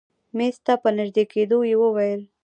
مېز 0.37 0.55
ته 0.65 0.73
په 0.81 0.89
نژدې 0.97 1.23
کېدو 1.33 1.57
يې 1.69 1.75
وويل. 1.81 2.21